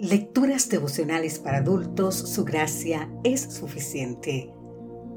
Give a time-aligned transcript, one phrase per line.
[0.00, 4.54] Lecturas devocionales para adultos, su gracia es suficiente.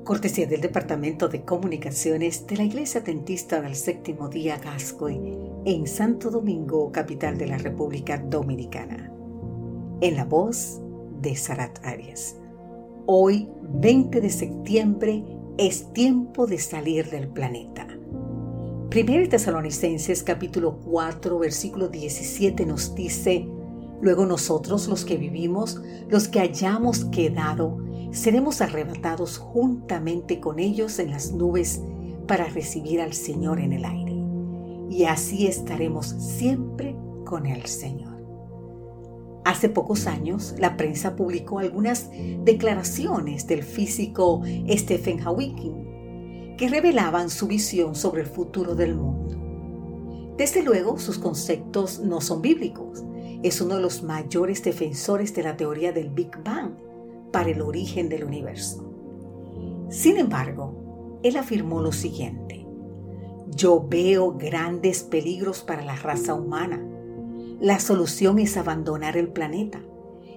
[0.04, 5.22] Cortesía del Departamento de Comunicaciones de la Iglesia Adventista del Séptimo Día Gascoy
[5.66, 9.14] en Santo Domingo, capital de la República Dominicana.
[10.02, 10.82] En la voz
[11.22, 12.38] de Sarat Arias.
[13.06, 15.24] Hoy, 20 de septiembre,
[15.60, 17.88] es tiempo de salir del planeta.
[18.90, 23.48] Primero Tesalonicenses capítulo 4 versículo 17 nos dice,
[24.02, 25.80] Luego nosotros los que vivimos,
[26.10, 27.78] los que hayamos quedado,
[28.12, 31.82] seremos arrebatados juntamente con ellos en las nubes
[32.28, 34.16] para recibir al Señor en el aire.
[34.90, 38.12] Y así estaremos siempre con el Señor.
[39.46, 42.10] Hace pocos años, la prensa publicó algunas
[42.44, 49.38] declaraciones del físico Stephen Hawking que revelaban su visión sobre el futuro del mundo.
[50.38, 53.04] Desde luego, sus conceptos no son bíblicos,
[53.44, 56.74] es uno de los mayores defensores de la teoría del Big Bang
[57.32, 58.88] para el origen del universo.
[59.90, 62.66] Sin embargo, él afirmó lo siguiente,
[63.48, 66.82] yo veo grandes peligros para la raza humana.
[67.60, 69.82] La solución es abandonar el planeta.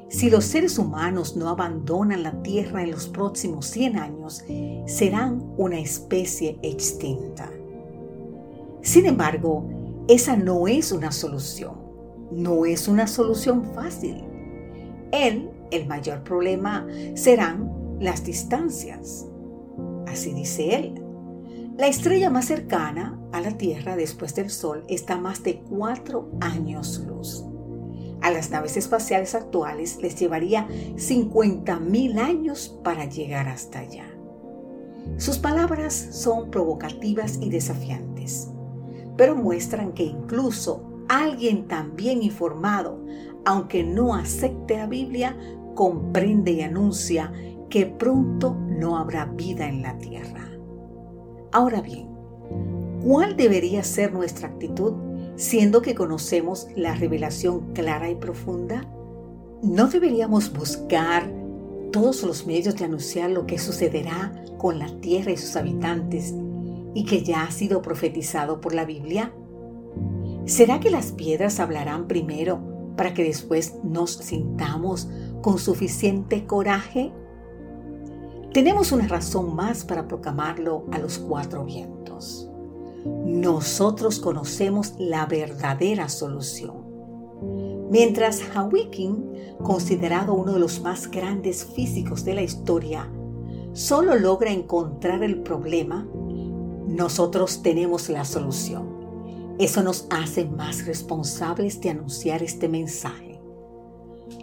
[0.08, 4.44] Si los seres humanos no abandonan la Tierra en los próximos 100 años,
[4.86, 7.50] serán una especie extinta.
[8.83, 9.68] Sin embargo,
[10.08, 11.83] esa no es una solución
[12.30, 14.25] no es una solución fácil.
[15.12, 19.27] Él, el mayor problema serán las distancias.
[20.06, 21.02] Así dice él.
[21.77, 27.05] La estrella más cercana a la Tierra después del Sol está más de cuatro años
[27.06, 27.45] luz.
[28.20, 34.06] A las naves espaciales actuales les llevaría 50.000 años para llegar hasta allá.
[35.19, 38.48] Sus palabras son provocativas y desafiantes,
[39.17, 43.05] pero muestran que incluso Alguien también informado,
[43.44, 45.36] aunque no acepte la Biblia,
[45.74, 47.33] comprende y anuncia
[47.68, 50.48] que pronto no habrá vida en la tierra.
[51.52, 52.08] Ahora bien,
[53.05, 54.95] ¿cuál debería ser nuestra actitud
[55.36, 58.89] siendo que conocemos la revelación clara y profunda?
[59.62, 61.30] ¿No deberíamos buscar
[61.92, 66.34] todos los medios de anunciar lo que sucederá con la tierra y sus habitantes
[66.95, 69.33] y que ya ha sido profetizado por la Biblia?
[70.46, 72.60] ¿Será que las piedras hablarán primero
[72.96, 75.08] para que después nos sintamos
[75.40, 77.12] con suficiente coraje?
[78.52, 82.50] Tenemos una razón más para proclamarlo a los cuatro vientos.
[83.24, 86.84] Nosotros conocemos la verdadera solución.
[87.90, 93.10] Mientras Hawking, considerado uno de los más grandes físicos de la historia,
[93.72, 96.06] solo logra encontrar el problema,
[96.86, 98.93] nosotros tenemos la solución.
[99.58, 103.40] Eso nos hace más responsables de anunciar este mensaje.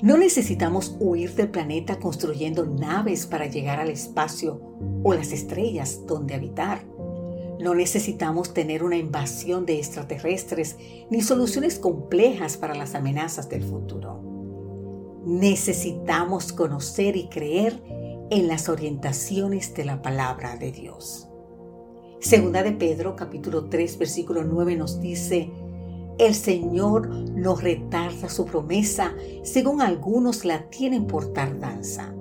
[0.02, 4.62] No necesitamos huir del planeta construyendo naves para llegar al espacio
[5.04, 6.86] o las estrellas donde habitar.
[7.60, 10.78] No necesitamos tener una invasión de extraterrestres
[11.10, 14.24] ni soluciones complejas para las amenazas del futuro.
[15.26, 17.84] Necesitamos conocer y creer
[18.32, 21.31] en las orientaciones de la palabra de Dios.
[22.22, 25.50] Segunda de Pedro capítulo 3 versículo 9 nos dice,
[26.20, 32.14] el Señor no retarda su promesa, según algunos la tienen por tardanza,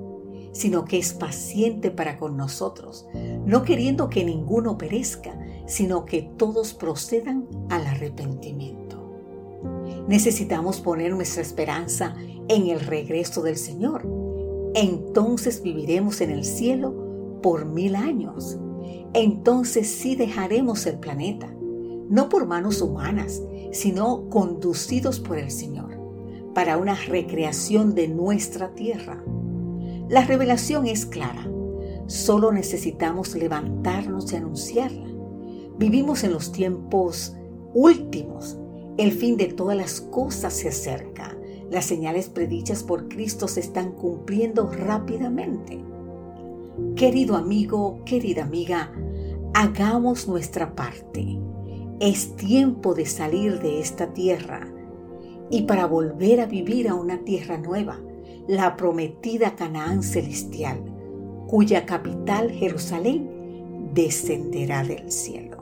[0.53, 3.06] sino que es paciente para con nosotros,
[3.44, 8.97] no queriendo que ninguno perezca, sino que todos procedan al arrepentimiento.
[10.09, 12.17] Necesitamos poner nuestra esperanza
[12.49, 14.09] en el regreso del Señor.
[14.75, 18.59] Entonces viviremos en el cielo por mil años
[19.12, 21.52] entonces sí dejaremos el planeta,
[22.08, 23.42] no por manos humanas,
[23.72, 25.98] sino conducidos por el Señor,
[26.54, 29.22] para una recreación de nuestra tierra.
[30.08, 31.48] La revelación es clara,
[32.06, 35.08] solo necesitamos levantarnos y anunciarla.
[35.78, 37.36] Vivimos en los tiempos
[37.74, 38.58] últimos,
[38.99, 41.37] el fin de todas las cosas se acerca,
[41.70, 45.89] las señales predichas por Cristo se están cumpliendo rápidamente.
[46.97, 48.93] Querido amigo, querida amiga,
[49.55, 51.38] hagamos nuestra parte.
[51.99, 54.73] Es tiempo de salir de esta tierra
[55.50, 57.99] y para volver a vivir a una tierra nueva,
[58.47, 60.82] la prometida Canaán celestial,
[61.47, 65.59] cuya capital Jerusalén descenderá del cielo.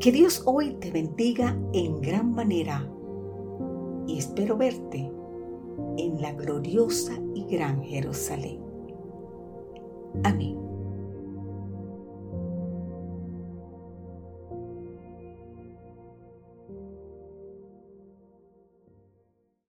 [0.00, 2.88] Que Dios hoy te bendiga en gran manera
[4.06, 5.10] y espero verte
[5.96, 8.71] en la gloriosa y gran Jerusalén.
[10.24, 10.61] Amém.